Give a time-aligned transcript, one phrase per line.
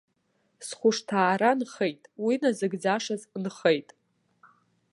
[0.67, 3.89] Схәышҭаара нхеит, уи назыгӡашаз нхеит.